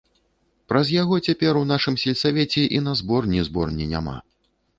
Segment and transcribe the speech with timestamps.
[0.71, 4.17] Праз яго цяпер у нашым сельсавеце і на зборні зборні няма.